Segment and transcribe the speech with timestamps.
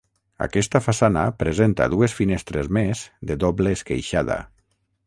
[0.45, 4.43] Aquesta façana presenta dues finestres més de doble esqueixada.